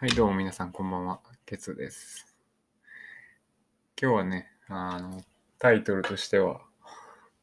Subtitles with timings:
[0.00, 1.20] はい、どうも皆さん、こんばんは。
[1.44, 2.34] ケツです。
[4.00, 5.20] 今日はね、あの、
[5.58, 6.62] タイトルとしては、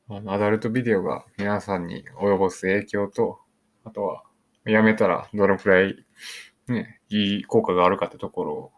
[0.09, 3.37] あのアダルトビデオが皆さんに及ぼす影響と、
[3.83, 4.23] あとは、
[4.65, 6.03] やめたらどのくらい、
[6.67, 8.71] ね、いい効果があるかってところを、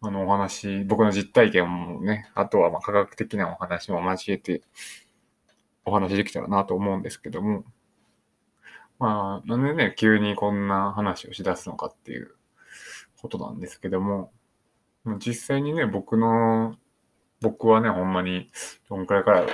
[0.00, 4.62] あの、お話、僕の実体験もね、あとは、ま、科学的なお話も交えて、
[5.84, 7.66] お話できたらなと思うんですけども、
[8.98, 12.34] まあ、なんでね、急にこんな話をしだすのかっていう
[13.22, 14.32] ことなんですけども、
[15.18, 16.76] 実際にね、僕の、
[17.40, 18.50] 僕はね、ほんまに、
[18.88, 19.46] どんくらいから、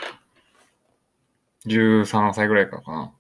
[1.66, 3.12] 13歳ぐらいからかな。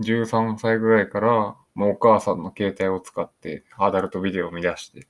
[0.00, 5.06] 13歳ぐらいから、もうお母さんの携帯を使って、アダルトビデオを見出して、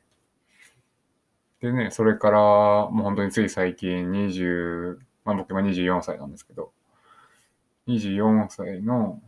[1.60, 2.38] でね、それから、
[2.90, 6.72] もう本当につい最近20、まあ僕今24歳なんですけど、
[7.88, 9.22] 24歳の、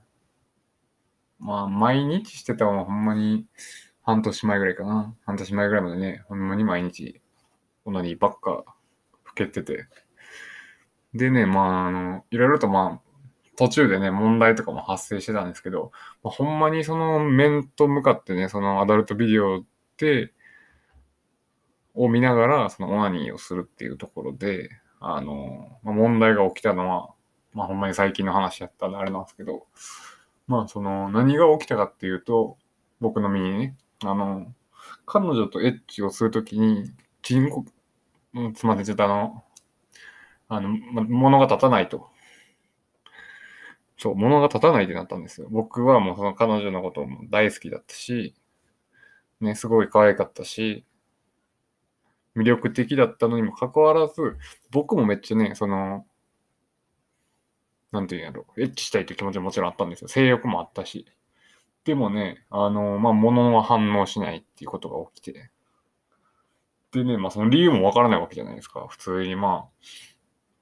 [1.39, 3.47] まあ毎日してたのはほんまに
[4.07, 5.17] 半年前ぐらいかな。
[5.27, 7.21] 半年前ぐらいまでね、ほんまに毎日、
[7.85, 8.65] オナニーばっか
[9.25, 9.89] 吹けてて。
[11.13, 15.91] でね、まああの、いろいろとまあ、途中でね、問題とかも発生してたんですけど、
[16.23, 19.65] まあ、ほんまにその面と向かってね、そのアダルトビデオ
[19.97, 20.33] で、
[21.95, 27.11] を見ながら、そのオナニーをするっていうところで、あの、まあ、問題が起きたのは、
[27.55, 29.67] まあほんまに最近の話やったんであれなんですけど、
[30.47, 32.57] まあその、何が起きたかっていうと、
[33.01, 34.53] 僕の身にね、あの、
[35.07, 37.65] 彼女とエッチをするときに、チンコ、
[38.35, 39.45] うんすみません、ちょっとあの、
[40.49, 42.09] あの、ま、物が立たないと。
[43.99, 45.49] そう、物が立たないってなったんですよ。
[45.51, 48.35] 僕はもうその彼女のことも大好きだったし、
[49.41, 50.85] ね、すごい可愛かったし、
[52.37, 54.37] 魅力的だったのにもかかわらず、
[54.71, 56.07] 僕もめっちゃね、その、
[57.91, 60.09] なんていうんやろう、エッチしたいという気持ちももちろんあったんですよ。
[60.09, 61.07] 性欲もあったし。
[61.87, 65.51] でもね、あの、まあ、物は反応しないっていうことが起きて。
[66.91, 68.87] でね、まあ、その理由もわからないわけじゃないですか。
[68.89, 69.87] 普通にまあ、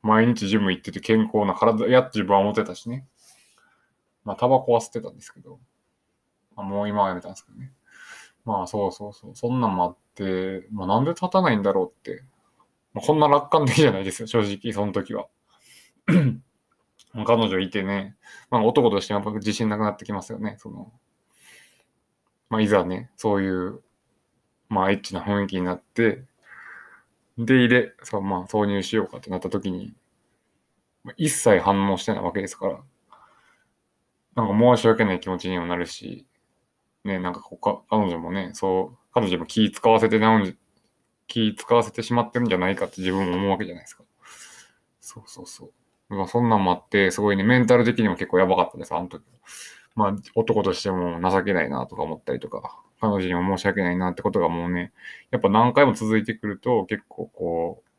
[0.02, 3.06] 毎日ジム行ってて健康な体やって自分は思ってたしね。
[4.22, 5.58] まあ、タバコは吸ってたんですけど。
[6.56, 7.72] まあ、もう今はやめたんですけどね。
[8.44, 9.34] まあ、そうそうそう。
[9.34, 12.22] そんなんもあって、まあ、なんで立たないんだろうって。
[12.92, 15.28] まあ、こんな楽観的じゃないですよ、正直、その時は。
[17.26, 18.14] 彼女いてね、
[18.50, 20.56] まあ、男としては自信なくなってきますよね。
[20.58, 20.92] その、
[22.54, 23.80] まあ、いざね、そういう、
[24.68, 26.24] まあ、エッチな雰囲気になって、
[27.38, 29.94] で、入れ、そう、まあ、挿入しようかってなった時に、
[31.02, 32.82] ま一切反応してないわけですから、
[34.34, 36.26] なんか申し訳ない気持ちにもなるし、
[37.04, 40.46] ね、なんかこか、彼女もね、そう、彼女も気使わせてなの
[41.28, 44.04] 気使わせてしまってるんじゃないかって自分も思うわけじゃないですか。
[45.00, 45.72] そうそうそ
[46.10, 46.14] う。
[46.14, 49.24] まあ、そんなんもあって、すごいね、メンタル的にも結構やばかったです、あの時。
[49.94, 54.92] まあ、男としても情けないなとか思ったりとか、彼女にも申し訳ないなってことがもうね、
[55.30, 57.90] やっぱ何回も続いてくると、結構こう、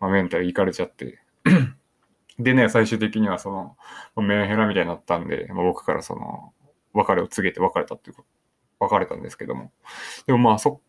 [0.00, 1.18] まあ、メンタルいかれちゃって。
[2.38, 3.76] でね、最終的にはその、
[4.22, 6.52] メンヘラみたいになったんで、まあ、僕からその、
[6.92, 8.24] 別れを告げて別れたっていうこ
[8.78, 9.72] と、別れたんですけども。
[10.26, 10.80] でもまあ、そ、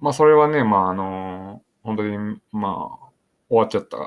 [0.00, 3.08] まあ、それはね、まあ、あの、本当に、まあ、
[3.48, 3.98] 終わっちゃった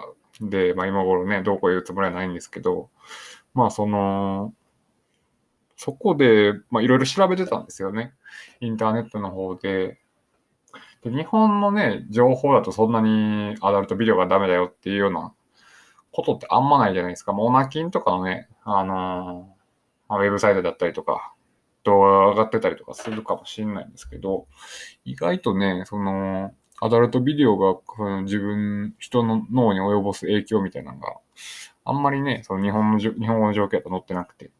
[0.49, 2.89] で、まあ今頃ね、どうこう言うつもりはないんですけど、
[3.53, 4.53] まあその、
[5.83, 8.13] そこで、まあいろいろ調べてたんですよね。
[8.59, 9.97] インターネットの方で。
[11.03, 15.33] で日本のね、情報だとそんなにアダルトビデオがダメだよっていうような
[16.11, 17.33] ことってあんまないじゃないですか。
[17.33, 21.33] モナキンとかのね、あのーウェブサイトだったりとか、
[21.83, 24.45] 動画が上がってたりとかするかもしれないんですけど、
[25.03, 27.79] 意外とね、その、アダルトビデオが
[28.21, 31.15] 自分、人の脳に及ぼす影響みたいなのが
[31.85, 34.51] あんまりね、その日本の、日本語の状況だと載ってなくて。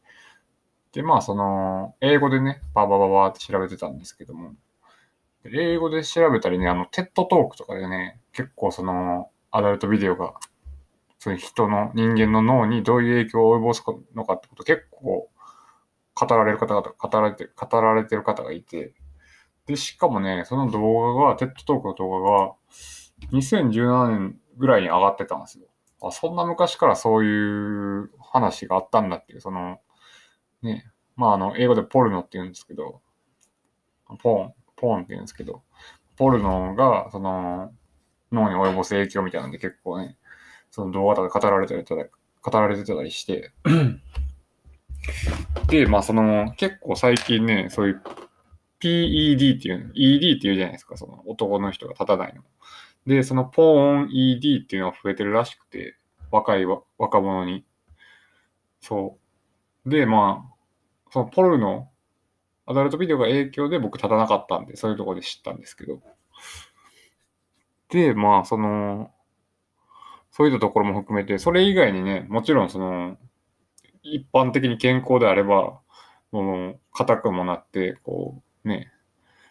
[0.94, 4.54] で、まあ、その、英語でね、ババババって調べてたんですけども、
[5.46, 10.34] 英語で調べたりね、あの、 TED Talk とかでね、結構その、アダルトビデオが、
[11.20, 13.84] そういう人の、人間の脳にどういう影響を及ぼす
[14.16, 15.30] のかってこと結構
[16.14, 18.94] 語られる方々、語られて、語られてる方がいて、
[19.66, 22.54] で、しかもね、その動画が、 TED Talk の動画が、
[23.32, 25.68] 2017年ぐらいに上がってたんですよ。
[26.02, 29.80] あ、そんな昔からそういう話があったんだっていう、その、
[30.62, 33.02] ね、まあ、あの、英語でポルノって言うんですけど、
[34.20, 35.64] ポーン、ポーンって言うんですけど、
[36.18, 37.74] ポルノが、その、
[38.32, 40.18] 脳に及ぼす影響みたいなんで結構ね、
[40.70, 42.04] その動画とかで語られてたり、
[42.42, 43.52] 語られてたりして、
[45.68, 48.02] で、まあ、その、結構最近ね、そういう
[48.80, 52.44] PED っていう、ED っていうじゃないですか、その男の人が立たないの。
[53.06, 55.98] で、そのポーン ED っていうのが増えてるらしくて、
[56.32, 57.66] 若いわ若者に。
[58.80, 59.21] そう。
[59.86, 60.54] で、まあ、
[61.12, 61.90] そのポルノ
[62.66, 66.00] アダルトビデオが影響で僕立たなかったんで、そういうところで知ったんですけど。
[67.90, 69.12] で、まあ、その、
[70.32, 73.18] そういったところも含めて、それ以外にね、もちろんその、
[74.04, 75.80] 一般的に健康であれば、
[76.32, 78.92] もう、硬くもなって、こう、ね、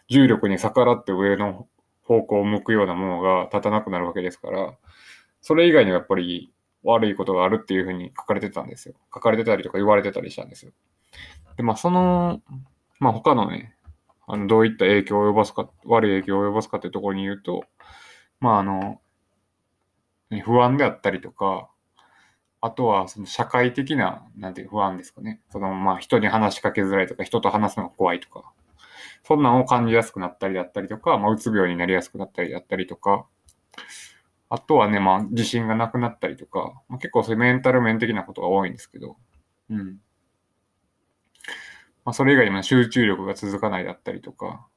[0.09, 1.67] 重力に逆らって上の
[2.03, 4.73] 方向を向くようなものが立たなくなるわけですから、
[5.41, 6.51] それ以外にはやっぱり
[6.83, 8.95] 悪いことがあるっていうふうに書かれてたんですよ。
[9.13, 10.71] 書かれてたりとか言われてたりしたんですよ。
[11.57, 12.41] で、まあその、
[12.99, 13.75] まあ他のね、
[14.27, 17.65] あの、どういった影響を及ぼすか、悪い影響を及ぼすかっていうところに言うと、
[18.39, 18.99] まああの、
[20.43, 21.69] 不安であったりとか、
[22.61, 25.41] あとはその社会的な、なんていう不安ですかね。
[25.49, 28.51] そのまあ人に話しかけづらいとか、人と話すのが怖いとか、
[29.23, 33.25] そんなんを感じやすくなったりだったりとか、まあうつ病になりやすくなったりだったりとか、
[34.53, 39.15] あとはね、まあ自信がなくなったりとか、まあ、結構そういうメンタル面的なことが多いんですけど、
[39.69, 40.01] うん。
[42.03, 44.67] まあそれ以外にも集中力が続かないだったりとか、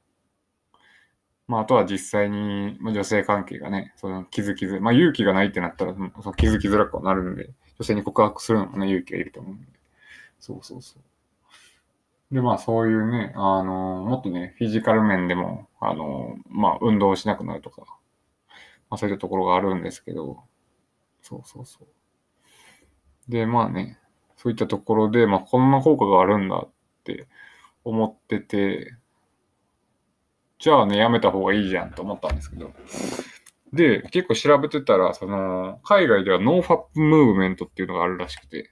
[1.47, 9.67] まあ、あとは実際に、まあ、女性関係がね、その気づきづまあ、勇気がないってなったら、その気づきづらくなるんで、女性に告白するのもね、勇気がいると思うんで。
[10.39, 12.33] そうそうそう。
[12.33, 17.83] で、まあ、そういうね、あの、もっとね、フィジカル面でも、あの、まあ、運動しなくなるとか、
[18.95, 20.39] まあ、そういったところがあるんですけど、
[21.21, 23.31] そうそうそう。
[23.31, 23.99] で、まあね、
[24.37, 26.69] そういったところで、まあ、こんな効果があるんだっ
[27.03, 27.27] て
[27.83, 28.95] 思ってて、
[30.59, 32.71] じゃあね、やめた方がいいじゃんと思ったんですけど。
[33.73, 38.71] で、結構調べてたら、その、海外では no fap movement っていうのがあるらしくて、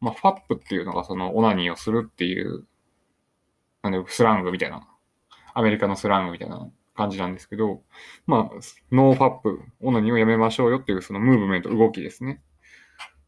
[0.00, 2.66] まあ、ファップっていうのがその、オナニーをするっていう、
[3.82, 4.88] なんで、スラングみたいな、
[5.54, 6.68] アメリカのスラングみたいな
[6.98, 7.82] 感じなんですけど、
[8.26, 8.56] まあ、
[8.90, 12.42] no fap、オナニーをやめましょうよっていうそのムーブメント、動きですね。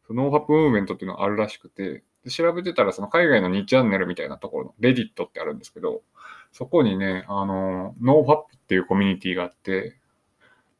[0.09, 6.01] no fap movement っていうのがあるらしくて、で調べてたらその海外の2チャンネルみたいなところの、 Reddit ってあるんですけど、
[6.51, 9.97] そこにね、あの、 no fap っていうコミュニティがあって、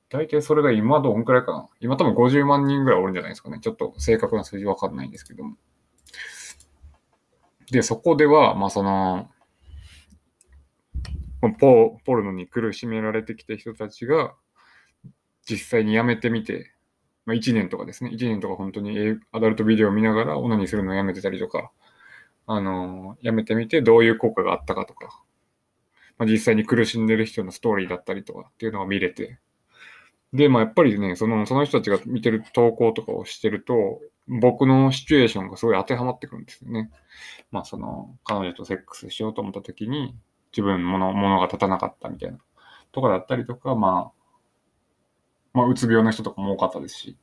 [0.10, 3.60] 大体それが今どんくらいかな今多分50万人ぐらいおるんじゃないですかね。
[3.62, 5.56] ちょっと正確な数字わかんないんですけども。
[7.72, 9.30] で、そこでは、まあその、
[11.50, 14.36] ポポルノに苦しめられてきた人たちが、
[15.50, 16.72] 実際にやめてみて、
[17.26, 21.72] まあ、1年とかですね、1年とか本当にアダルトビデオを見ながらオナニーするのをやめてたりとか、
[22.48, 25.24] あのー、やめてみてどういう効果があったかとか、
[26.18, 29.40] まあ、実際に苦しんでる人のストーリーだったりとかっていうのが見れて、
[30.34, 36.90] で、まあやっぱりね、その、その人たちが見てる投稿とかをしてると、僕のシチュエーションがすごい当てはまってくるんですよね。
[37.52, 40.16] まあその、彼女とセックスしようと思った時に、
[40.52, 42.40] 自分もの、ものが立たなかったみたいな、
[42.92, 44.22] とかだったりとか、まあ、
[45.54, 47.18] まあ、うつ病の人とかも多かったですし、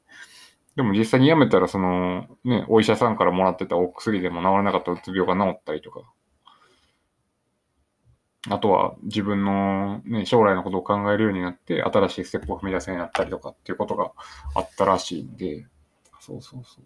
[0.76, 6.02] でも実際に辞めたら、その、ね、お医者さんからもらってたお薬でも治らなかったうつ病が治ったりとか、
[8.50, 14.12] あとは自分の、ね、将来のことを考えるようになって、新しいステップを踏み出せになったりとかっていうことが
[14.54, 15.66] あったらしいんで、
[16.20, 16.84] そうそうそう。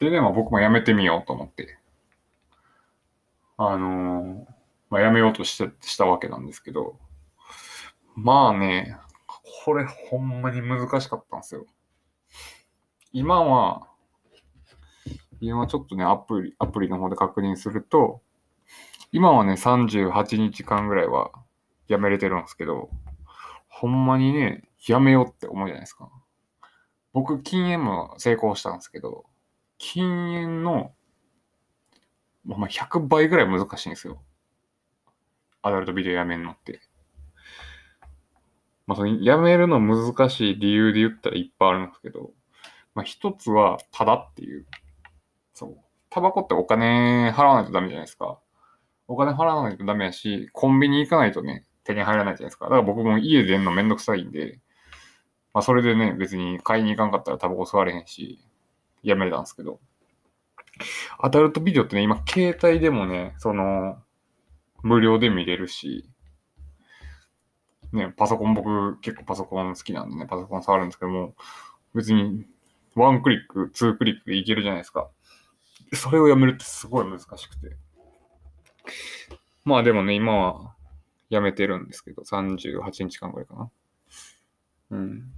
[0.00, 1.78] でね、まあ僕も辞めてみようと思って、
[3.56, 4.59] あのー、
[4.90, 6.98] まあ辞めようとしてしたわけなんですけど、
[8.14, 8.96] まあね、
[9.64, 11.66] これほんまに難しかったんですよ。
[13.12, 13.88] 今は、
[15.40, 18.20] 今ちょっとね、アプリ、アプリの方で確認すると、
[19.12, 21.30] 今はね、38日間ぐらいは
[21.88, 22.90] やめれてるんですけど、
[23.68, 26.10] ほんまにね、やめようって思うじゃないですか。
[27.12, 29.24] 僕、禁煙も成功したんですけど、
[29.78, 30.92] 禁煙の、
[32.44, 34.22] まあ、100倍ぐらい難しいんですよ。
[35.62, 36.80] アダルトビデオやめんのって。
[38.86, 42.32] まあ、そのやめるの難しい理由で言ったらいっぱいあるんですけど、
[42.94, 44.66] まあ、一つは、ただっていう。
[45.54, 45.76] そう。
[46.10, 48.40] タバコってお金払わないとダメじゃないですか。
[49.06, 52.66] お金払わないとダメやし、コンビニ行かないとね、手に入らないじゃないですか。
[52.66, 54.58] だから僕も家出んのめんどくさいんで、
[55.54, 58.40] まあそれでね、別に買いに行かんかったらタバコ吸われへんし、
[59.02, 59.80] やめれたんですけど。
[61.18, 63.98] アダルトビデオってね、今携帯でもね、その、
[64.82, 66.08] 無料で見れるし、
[67.92, 71.34] ね、パソコン僕結構パソコン好きなんでね、パソコン触るんですけども、
[71.94, 72.46] 別に
[72.94, 75.08] ワンクリック、ツークリックでいけるじゃないですか。
[75.92, 77.76] それをやめるってすごい難しくて。
[79.64, 80.74] まあでもね、今は
[81.28, 83.70] やめてるんですけど、38日間ぐらいかな。
[84.90, 85.32] うん。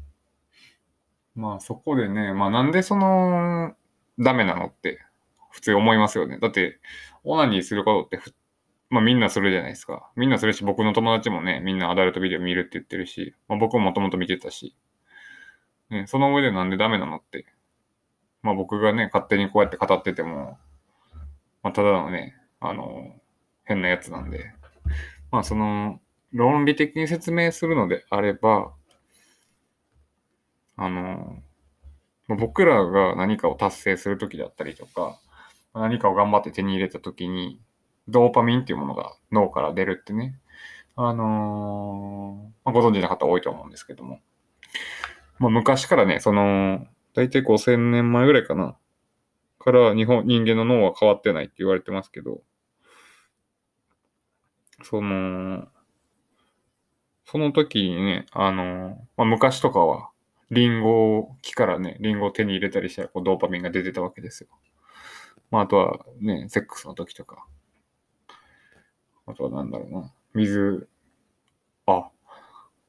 [1.35, 3.75] まあそこでね、まあなんでその、
[4.19, 5.01] ダメなのって
[5.51, 6.39] 普通思いますよね。
[6.39, 6.81] だって、
[7.25, 8.31] オナニーすることって
[8.93, 10.11] まあみんなするじゃないですか。
[10.17, 14.77] みんなするし、僕の友達もね、みんなアダルトビデオ見るって言ってるし、まあ僕ももともと見てたし、
[15.89, 17.47] ね、その上でなんでダメなのって。
[18.43, 20.59] まあ僕がね、勝手にこうやって語ってても、
[21.63, 23.17] まあただのね、あの、
[23.65, 24.53] 変なやつなんで。
[25.31, 25.99] まあその、
[26.31, 28.75] 論理的に説明するのであれば、
[30.77, 31.43] あの、
[32.29, 35.19] 僕らが何かを達成するときだったりとか、
[35.73, 37.59] 何かを頑張って手に入れたときに、
[38.09, 40.39] ドーパミンっていうものが脳から出るってね、
[40.97, 44.21] あのー、まあ、ご存知の方多いと思うんですけども。
[45.39, 48.77] まあ、昔からね、その、大体5000年前ぐらいかな。
[49.59, 52.43] から日本、人間の脳は変わってないって言われてますけど、
[54.83, 55.69] その、
[57.25, 60.11] その時にね、あの、まあ、昔とかは、
[60.51, 64.49] リンゴを木からね、リンゴを手に入れたりしたらこうドーパミンが出てたわけですよ。
[65.51, 67.47] まあ、あとはね、セックスの時とか。
[69.33, 70.13] あとはなんだろうな。
[70.35, 70.89] 水、
[71.87, 72.11] あ、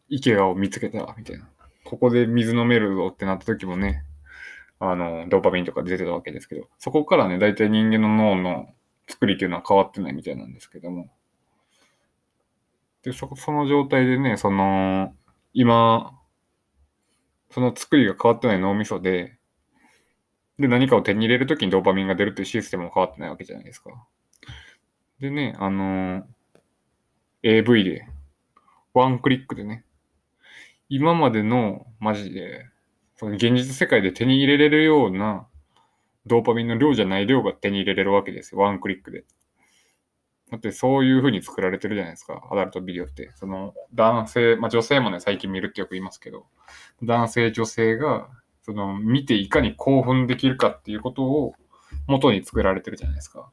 [0.10, 1.50] 池を見つけた、みたいな。
[1.86, 4.04] ここで水飲めるぞってなった時もね、
[4.80, 8.68] あの、ドーパミンとか出てたわけですけど、そこからね、大体人間の脳の
[9.08, 11.10] 作りっていうのは変わってないみたいなんですけども。
[13.04, 15.16] で、そ、その状態でね、その、
[15.54, 16.20] 今、
[17.52, 19.38] その作りが変わってない脳みそで、
[20.60, 24.06] で、何かを手に入れるときにドーパミンが出るっていうシステムも変わってないわけじゃないですか。
[25.20, 26.26] でね、あの
[27.44, 28.08] AV で、
[28.94, 29.86] ワンクリックでね、
[30.90, 32.66] 今までの、マジで、
[33.16, 35.48] その現実世界で手に入れれるような
[36.26, 38.62] ドーパミンの量じゃない量が手に入れれるわけですよ。
[38.62, 39.26] ワンクリックで。
[40.52, 42.48] だってそういう風に作られてるじゃないですか。
[42.52, 43.32] アダルトビデオって。
[43.36, 46.46] その男性、まあ女性もね、最近見るってよく言いますけど、
[47.02, 48.30] 男性、女性が、
[48.62, 51.54] その見ていかに興奮できるかっていうことを
[52.08, 53.52] 元に作られてるじゃないですか。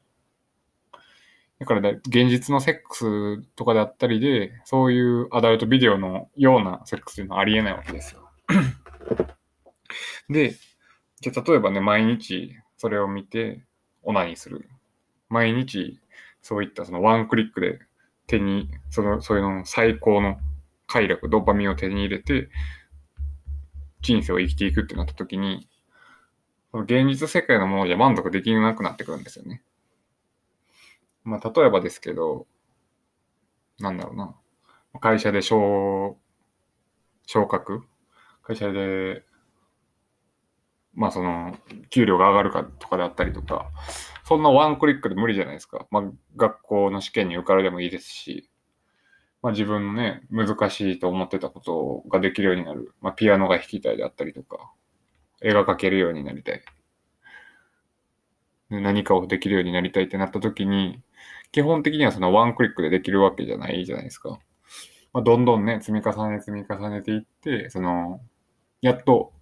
[1.61, 8.27] だから、ね、現実のセックスとかであったりで、そういうアダルトビデオのようなセックスっていうのはありえないわけですよ。
[10.27, 10.55] で、
[11.19, 13.63] じゃあ例えばね、毎日それを見て
[14.01, 14.67] オナニーする。
[15.29, 15.99] 毎日
[16.41, 17.77] そういったそのワンクリックで
[18.25, 20.39] 手に、その、そういうの最高の
[20.87, 22.49] 快楽、ドーパミンを手に入れて、
[24.01, 25.69] 人生を生きていくってなった時に、
[26.73, 29.61] 現実世界のものじゃ満足できなくなってくるんですよね。
[31.23, 32.47] まあ、例えばですけど、
[33.79, 34.35] なんだろうな。
[34.99, 36.17] 会社で昇、
[37.25, 37.83] 昇格？
[38.43, 39.23] 会社で、
[40.93, 41.57] まあその、
[41.89, 43.71] 給料が上がるかとかであったりとか、
[44.25, 45.87] そんなワンクリックで無理じゃないですか。
[45.89, 46.03] まあ
[46.35, 48.49] 学校の試験に受かるでもいいですし、
[49.41, 52.93] まあ自分のね、難しいと思ってたことができるようになる。
[52.99, 54.71] まあピアノが弾きたいであったりとか、
[55.41, 56.61] 絵が描けるようになりたい。
[58.69, 61.01] 何かをできるようになりたいってなった時に、
[61.51, 64.39] 基本的にはそのワンクリックでできるわけじゃないじゃないですか。
[65.13, 68.21] まあ、どんどんね、積み重ね積み重ねていって、その、
[68.81, 69.33] やっと、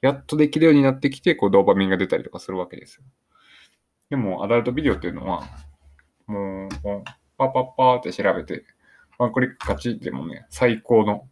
[0.00, 3.02] やっとできるようになってきて、こう、ドーパミンが出たりとかするわけですよ。
[4.10, 5.42] でも、アダルトビデオっていうのは、
[6.28, 6.68] もう、
[7.36, 8.64] パッパッパーって調べて、
[9.18, 11.28] ワンクリック勝ちでもね、最高の、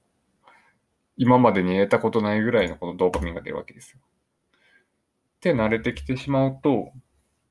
[1.17, 4.01] 今までに得たことないぐらいのこのドーパミンが出るわけですよ。
[4.01, 6.93] って慣れてきてしまうと、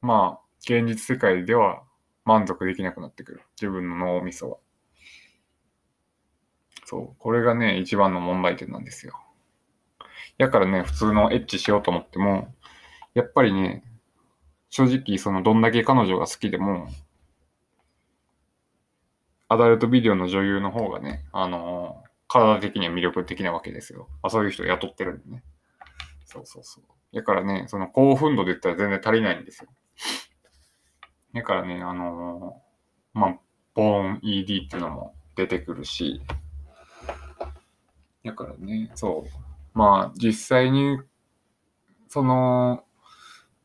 [0.01, 1.83] まあ、現実世界では
[2.25, 3.41] 満足できなくなってくる。
[3.59, 4.57] 自分の脳みそは。
[6.85, 7.15] そう。
[7.19, 9.19] これがね、一番の問題点なんですよ。
[10.37, 12.53] やからね、普通のエッチしようと思っても、
[13.13, 13.83] やっぱりね、
[14.69, 16.87] 正直、その、どんだけ彼女が好きでも、
[19.47, 24.07] アダルトビデオの女優の方がね、あのー、体的には魅力的なわけですよ。
[24.23, 25.43] あそういう人雇ってるんでね。
[26.25, 27.15] そうそうそう。
[27.15, 29.69] だからね、その興奮度で言ったら全然足りないんですよ。
[31.33, 33.39] だからね、あのー、まあ、
[33.73, 36.21] ボーン ED っていうのも出てくるし、
[38.23, 39.77] だからね、そう。
[39.77, 40.99] まあ、実際に、
[42.07, 42.83] その、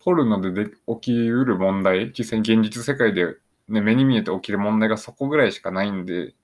[0.00, 3.36] ポルノでで起きうる問題、実際に現実世界で、
[3.68, 6.34] ね、目に見えて起きる問題がそこぐらいしかないんで、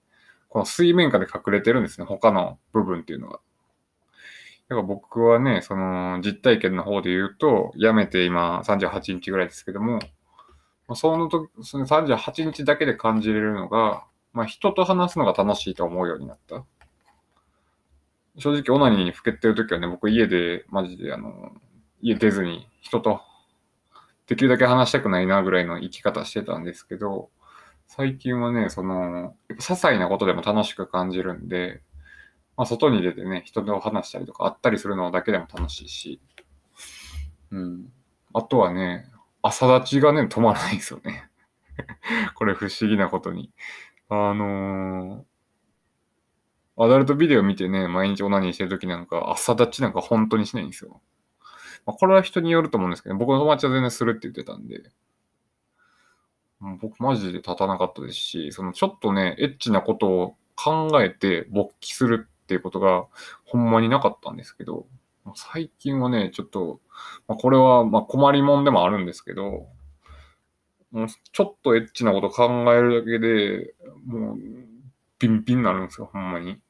[0.50, 3.40] この水面下で隠れてるんですね、他の部分っていうのが。
[4.68, 10.00] だから僕はね、その実体験の方で言うと、辞めて今38日ぐらいですけども、
[10.92, 16.64] その時、その38日だけで感じれるのが、まあ、人と話すのが楽しいと思うようになった。
[18.36, 21.52] 正直、オナニーにふけてる時はね、僕家で、マジで、あの、
[22.02, 23.22] 家出ずに人と
[24.26, 27.30] できるだけ話したくないなぐらいの生き方してたんですけど、
[27.86, 31.80] 最近はね、その、些細なことでも楽しく感じるんで、
[32.56, 36.20] まあ、外に出てね、人と話したりとか、会ったりするのだけでも楽しいし、
[37.50, 37.92] うん。
[38.32, 39.08] あとはね、
[39.46, 41.28] 朝立ちがね、止まらないんですよね。
[42.34, 43.52] これ不思議なことに。
[44.08, 51.02] あのー、アダルトビデオ見てね、毎日オナニーしてる時なんか、朝立ちなんか本当にしないんですよ。
[51.84, 54.90] まあ、これは人によると思うんですけど、僕の友達は全然するって言ってたんで、
[56.80, 63.04] 僕マジで立たなかったですし、そのちょっとね、エッチなことを考えて勃起するっていうことが
[63.44, 64.86] ほんまになかったんですけど、
[65.34, 66.80] 最近はね、ちょっと、
[67.26, 69.66] まあ、これはま困りもんでもあるんですけど、
[70.90, 73.74] もうちょっとエッチなこと考えるだけで、
[74.06, 74.38] もう、
[75.18, 76.60] ピンピンになるんですよ、ほんまに。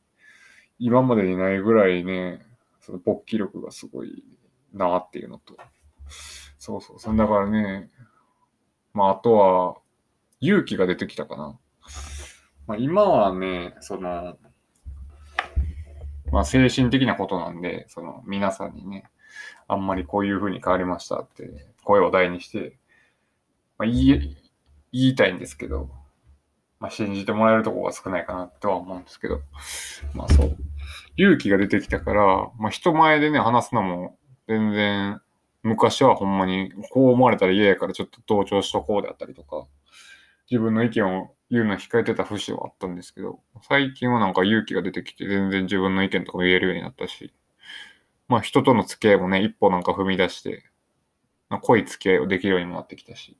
[0.78, 2.40] 今までにないぐらいね、
[2.80, 4.24] その勃起力がすごい
[4.72, 5.56] なっていうのと。
[6.58, 7.90] そうそう、そんだからね、
[8.92, 9.76] まああとは、
[10.40, 11.58] 勇気が出てきたかな。
[12.66, 14.38] まあ今はね、その、
[16.34, 19.04] まあ精神的なことなんで、その皆さんにね、
[19.68, 21.48] あんまりこういう風に変わりましたって
[21.84, 22.76] 声を大にして、
[23.78, 24.36] まあ、言い、
[24.92, 25.90] 言いたいんですけど、
[26.80, 29.42] まあ、信じてもらえるとこが少ないかなとは思うんですけど、
[30.12, 30.56] まあそう。
[31.16, 32.24] 勇気が出てきたから、
[32.58, 35.20] まあ人前でね、話すのも全然、
[35.62, 39.68] 昔はほんまにこう思われたら嫌やからちょっと同調しとこうであったりとか、
[40.50, 47.32] 自分の意見を言うの控えてた節はあったんですけど、最近はなんか勇気が出てきて全然自分の意見とかも言えるようになったし、
[48.28, 50.64] まあ人との付き合いもね、一歩なんか踏み出して、
[51.48, 53.36] まあ、濃い付き合いをできるようにもなってきたし、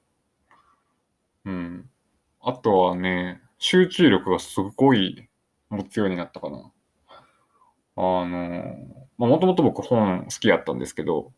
[1.45, 1.91] うん。
[2.41, 5.29] あとはね、集中力がすごい
[5.71, 6.71] 持つようになったかな。
[7.97, 8.27] あの、
[9.19, 11.33] まあ、もともと僕本好きやったんですけど、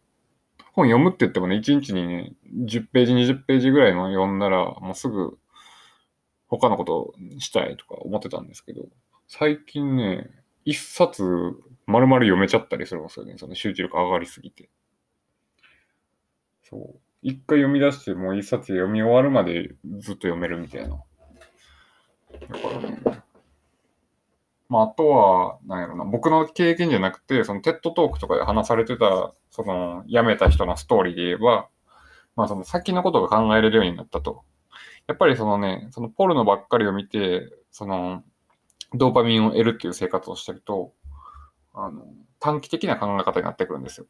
[0.73, 2.32] 本読むって言ってもね、1日にね、
[2.66, 5.38] 10ページ、20ページぐらいの読んだら、もうすぐ
[6.49, 8.87] 他のことしたいとか思ってたんですけど、
[9.29, 10.31] 最近ね、
[10.65, 11.23] 一冊
[11.87, 13.35] 丸々読めちゃったりするんですよね。
[13.38, 14.69] その集中力上がりすぎて。
[16.62, 17.00] そう。
[17.23, 20.97] 一回読み出してもう一冊読み終わるまでずっと読めるみたいな。
[22.49, 23.26] だからね。
[24.69, 31.69] まあ、あとは、なんやろな、僕の経験じゃなくて、そのテッドトークとかで話されてた、その、辞めた人のストーリーで言えば、
[32.35, 34.43] まあ、その先のことが考えれるようになったと。
[35.06, 38.25] やっぱりそのね、そのポルノばっかりを見て、その、
[38.92, 40.92] ドーパミンを得るっていう生活をしてると、
[41.75, 42.06] あの、
[42.40, 44.06] 短期的な考え方になってくるんですよ。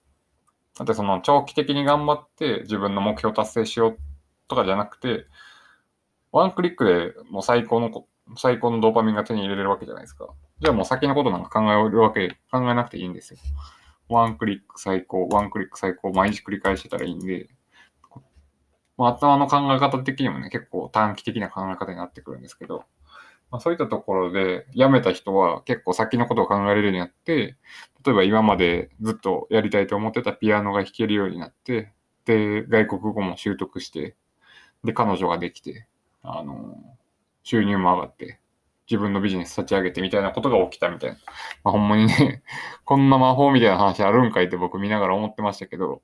[0.79, 3.99] だってその長期的に頑張って自分の目標達成しよう
[4.49, 5.27] とかじゃなくて、
[6.33, 8.07] ワンクリックでもう最高の、
[8.37, 10.29] 最高のドーパミンが手に入れれるわけじゃないですか。
[10.61, 13.39] じゃあもう先のことなんか考えるわけ、考えなくていいんですよ。
[14.09, 17.49] ワンクリック最高、ワンクリック最高、毎日繰り返してたらいいんで、
[18.97, 22.85] まあ、頭の考え方的にもね、結構短期的な考え方になってくるんですけど、
[23.51, 27.57] まあ、そういったところで、辞めた人は結構先のことを考えれるようになって、
[28.05, 31.93] 例えば今までずっとやりたいと思ってたピアノが弾けるようになって、
[32.25, 34.17] で、外国語も習得して、
[34.85, 35.87] で、彼女ができて、
[36.23, 36.77] あの、
[37.43, 38.41] 収入も上がって、
[38.91, 41.17] 自分のビジネス立ち上げてみたいなことが起きたみたいな。
[41.65, 42.43] まあ、ほんまにね、
[42.85, 46.03] こんな魔法みたいな話あるんかいって僕見ながら思ってましたけど、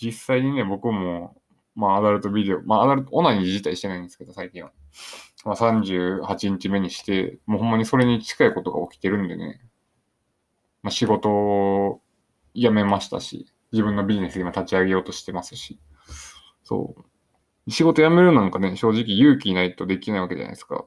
[0.00, 1.36] 実際にね、僕も、
[1.78, 4.72] まあ、アダルトビデオ、まあ、アダルト、オナニー自体してないんですけど、最近は。
[5.44, 9.60] まあ、38日目にして、もうほんまにそれに近いことが起きてるんでね、
[10.82, 12.00] まあ、仕事を
[12.52, 15.78] 辞めましたし、自分のビジネス今立ち上げようとしてますし、
[16.64, 17.70] そう。
[17.70, 20.84] 仕事辞めるなんかね、正直勇気ないとできないわけじゃないですか。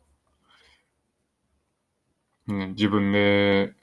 [2.48, 3.74] ね、自分で、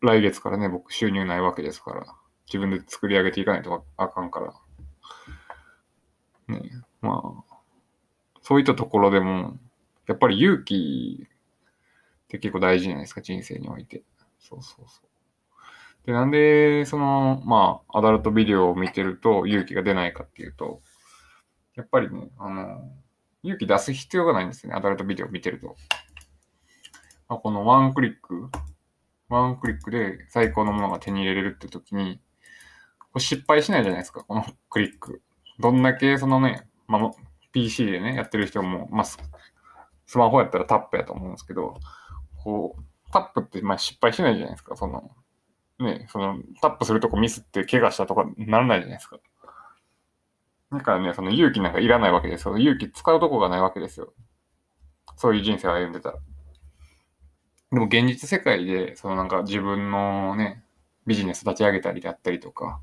[0.00, 2.06] 来月からね、僕収入ないわけですから、
[2.46, 4.54] 自分で作り上げていかないとあかんから。
[6.52, 7.56] ね、まあ、
[8.42, 9.58] そういったところでも、
[10.06, 14.02] やっぱり勇気って結構大事じゃないですか、人生において。
[14.38, 16.06] そうそうそう。
[16.06, 20.82] で、なんで、その、まあ、アダルトビデオを見てると勇気が出ないかっていうと、
[21.74, 22.90] やっぱりね、あの、
[23.42, 25.76] 勇気出す必要がないんですよね、アダルトビデオを見てると。
[27.28, 28.50] まあ、このワンクリック、
[29.28, 32.20] ワンクリックで最高のものが手に入れれるって時に、
[33.18, 35.22] 失敗しないじゃないですか、このクリック。
[35.58, 37.10] どんだけそのね、まあ、
[37.52, 39.18] PC でね、やってる人も、まあ、ス
[40.18, 41.74] マホやったらタップやと思うんですけど、
[42.42, 44.76] こう、タップってまあ失敗しないじゃないですか。
[44.76, 45.10] その、
[45.78, 49.18] ね、その、タップするとこミスって怪我したとかならないじゃないですか。
[50.72, 52.56] だからね、その勇気なんかいらないわけですよ。
[52.56, 54.14] 勇気使うとこがないわけですよ。
[55.16, 56.18] そういう人生を歩んでたら。
[57.72, 60.64] でも現実世界で、そのなんか自分のね、
[61.06, 62.80] ビジネス立ち上げたりであったりとか、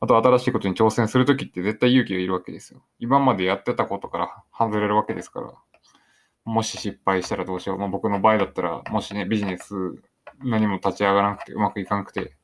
[0.00, 2.82] あと新しいことに挑戦するときって絶対勇気がいるわけですよ。
[2.98, 5.52] 今までやってたことから外れるわけですから。
[6.44, 7.78] もし失敗したらどうしよう。
[7.78, 9.74] まあ、僕の場合だったら、もしね、ビジネス
[10.42, 12.34] 何も立ち上がらなくて、うまくいかなくて、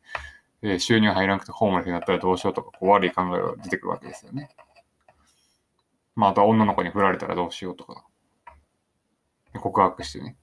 [0.62, 4.51] えー、収入入らなくてホームレスになったらどうしようとか、こう悪い考えが出てくるわけですよね。
[6.14, 8.05] まあ、あとは女の子に振られたらどうしようとか、
[9.55, 10.37] 告白してね。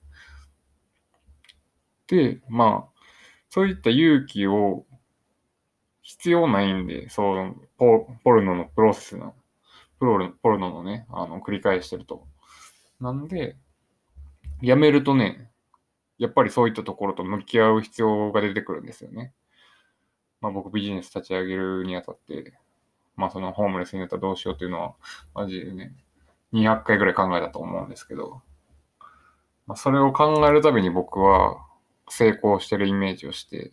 [2.08, 3.02] で、まあ、
[3.50, 4.86] そういった勇気を
[6.14, 9.34] 必要ないんで、そう、ポポルノのプロセスの、
[10.00, 12.28] プロポルノのね、あの、繰り返してると。
[13.00, 13.58] なんで、
[14.62, 15.50] やめるとね、
[16.20, 19.34] やっぱりそういったところと向き合う必要が出てくるんですよね。
[20.40, 22.54] まあ僕ビジネス立ち上げるにあたって、
[23.16, 24.96] まあそのホームレスになったらどうしようというのは、
[25.34, 25.96] マジでね、
[26.54, 28.42] 200回ぐらい考えたと思うんですけど、
[29.66, 31.66] まあ、それを考えるたびに僕は
[32.10, 33.72] 成功してるイメージをして、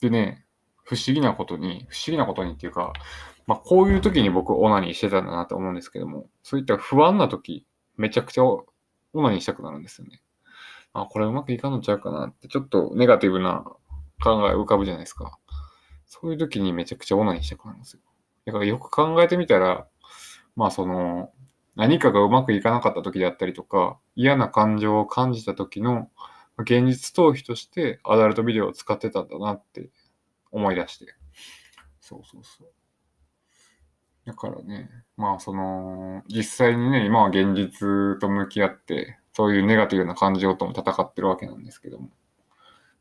[0.00, 0.45] でね、
[0.86, 2.92] 不思議なことに、不思議なことにっていうか、
[3.46, 8.64] まあこういう時に僕オナニーしてたんだなと思うんですけども、そういった不安な時、めちゃくちゃオ
[9.14, 10.22] ナニーしたくなるんですよね。
[10.92, 13.64] あ、これうまくいかんのちゃうかなって、ちょっとネガティブな
[14.22, 15.38] 考え浮かぶじゃないですか。
[16.06, 18.00] そういう時にめちゃくちゃオナニーしたくなるんですよ。
[18.46, 19.86] だからよく考えてみたら、
[20.54, 21.32] まあその、
[21.74, 26.08] 何かがうまくいかなかった時であったりとか、嫌な感情を感じた時の
[26.58, 29.90] 現実逃避としてアダルトビデオを使ってたんだなって
[30.56, 31.14] 思い出して。
[32.00, 32.72] そうそうそう。
[34.24, 42.08] だからね、まあその、実際にね、今は現実と向き合って、そういうネガティブな感情とも戦ってるわけなんですけども。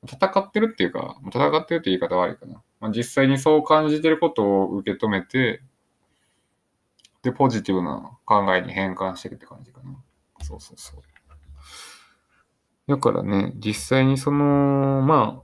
[0.04, 2.62] 戦ってるっていうか、戦ってるって言い方悪いかな。
[2.80, 5.64] まあ、実際にそう感じてることを受け止めて、
[7.24, 9.96] で、ポジティブな考えに変換してるって感じかな。
[10.42, 11.02] そうそうそう。
[12.88, 15.44] だからね、実際にその、まあ、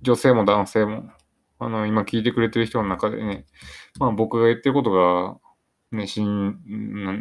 [0.00, 1.10] 女性も男性も、
[1.58, 3.44] あの、今聞いてくれてる人の中でね、
[3.98, 5.38] まあ僕が言ってることが、
[5.90, 6.60] ね、しん、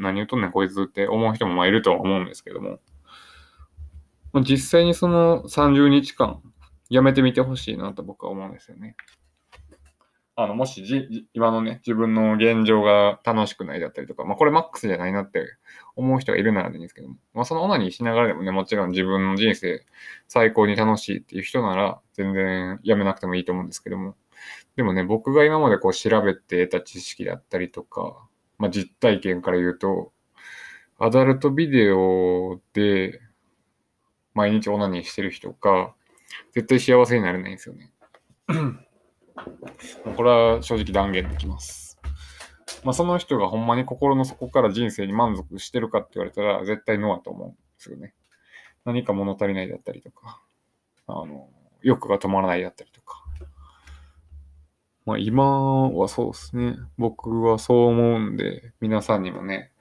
[0.02, 2.80] 何言うとんねんこいつって思う人もまあいるとは思うんですけども、
[4.34, 6.42] ま、実際にその30日間
[6.90, 8.96] やめてみてほしいなと僕は思うんですよね。
[10.40, 15.48] あの、もしじ、今のね、自分の現状が楽しくないだったりとか、まあこれマックスじゃないなって
[15.96, 19.84] 思う人がいるならでいいんですけども、まあそのオナニーしながらでもね、もちろん自分の人生
[20.28, 24.16] 最高に楽しいっていう人なら全然やめなくてもいいと思うんですけども、
[24.76, 30.12] でもね、僕が今までこう調べて得た知識だったりとか、まあ実体験から言うと、
[31.00, 33.22] アダルトビデオで
[34.34, 35.94] 毎日オナニーしてる人が
[36.54, 37.92] 絶対幸せになれないんですよね。
[40.16, 42.00] これは正直断言できます。
[42.84, 48.14] まあ、その人がほんまに心の底から人生に満足してるかって言われたら絶対ノアと思うんですよね。
[48.86, 50.42] 何か物足りないだったりとか、
[51.08, 51.50] あの、
[51.82, 53.27] 欲が止まらないだったりとか。
[55.08, 56.76] まあ今はそうですね。
[56.98, 59.72] 僕はそう思うんで、皆さんにもね、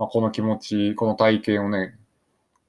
[0.00, 1.96] まあ、この気持ち、この体験をね、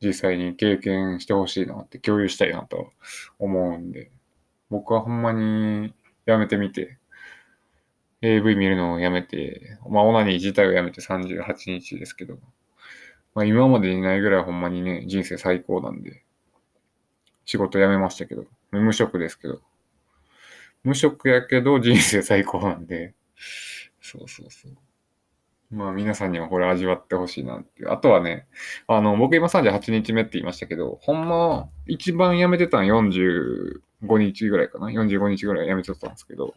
[0.01, 2.91] 実際に経験してほしいなって共有したいなと
[3.39, 4.11] 思うんで、
[4.69, 5.95] 僕はほんまに
[6.27, 6.99] やめてみて、
[8.21, 12.37] AV 見るのをやめて、まあ、オナニー自体をやめて38日ですけど、
[13.33, 16.21] まあ、今までにないぐらいほんまにね、人生最高なんで、
[17.45, 19.59] 仕事辞めましたけど、無職ですけど、
[20.85, 23.13] 無職やけど人生最高なんで、
[24.01, 24.73] そうそうそう。
[25.71, 27.91] まあ皆さんにはこれ味わってほしいなっていう。
[27.91, 28.47] あとはね、
[28.87, 34.87] あの、僕今38日目って言いましたけど、ほんま一番辞めてたん40 5日ぐらいかな。
[34.89, 36.53] 45日ぐらいやめちゃったんですけど、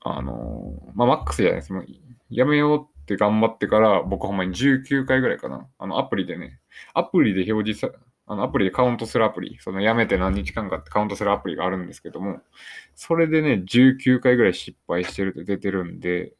[0.00, 1.72] あのー、まあ、マックスじゃないです。
[1.72, 1.86] もう
[2.30, 5.66] やめようって頑張ってから、僕ほんまに19回ぐらいかな。
[5.78, 6.58] あの、アプリでね、
[6.94, 7.92] アプリで表示さ、
[8.26, 12.40] あの、アプリでカウントするアプリ、そのやめて何日間かってカウントするアプリがあるんですけども、
[12.94, 16.32] それでね、19回ぐらい失敗してるって出てるんで、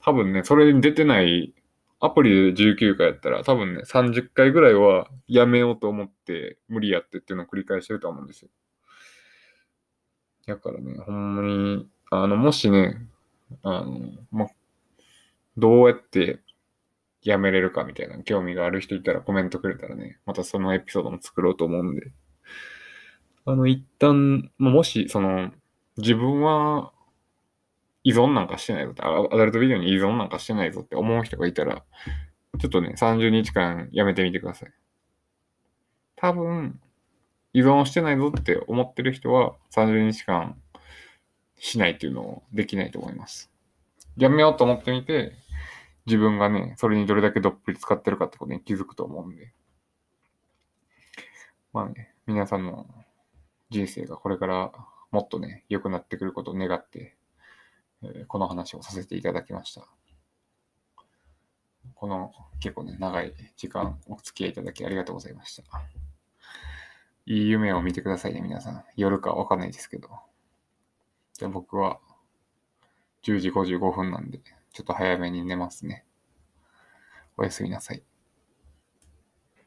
[0.00, 1.52] 多分ね、それに出てない
[1.98, 8.48] アプリで19回やったら多分ね、30回ぐらいはやめようと思って無理やってっていうのを繰り返してると思うんですよ。
[10.46, 13.08] だからね、ほんまに、あの、もしね、
[13.62, 14.46] あの、ま、
[15.56, 16.40] どうやって
[17.30, 22.12] やめれるかみたいな興味がある人いたらコメントくれたらね、またそのエピソードも作ろうと思うんで、
[23.44, 25.52] あの、一旦、もし、その、
[25.96, 26.92] 自分は
[28.02, 31.84] 依存なんかしてないぞって、アダルトビデオに依存なんかしてないぞって思う人がいたら、
[32.60, 34.72] ちょっとね、30日間やめてみてください。
[36.16, 36.80] 多分、
[37.52, 40.56] 依存してないぞって思ってる人は30日間
[41.58, 43.50] しないっていうのをできないと思います。
[44.16, 45.32] やめようと思ってみて、
[46.06, 49.52] 自分がね、それにどれだけどっぷり使ってるかってことに気づくと思うんで。
[51.72, 52.86] まあね、皆さんの
[53.70, 54.72] 人生がこれから
[55.10, 57.16] もっとね、良くなってくることを願って、
[58.02, 59.86] えこの話をさせていただきました。
[61.94, 65.64] この結構ね、長い時間お付き合いいただきありがとうございました。
[67.26, 68.84] いい夢を見てくださいね、皆さん。
[68.96, 70.08] 夜かわかんないですけど。
[71.32, 71.98] じゃあ僕は
[73.24, 74.40] 10時55分なんで、
[74.76, 76.04] ちょっと早めに寝ますね。
[77.38, 78.02] おやすみなさい。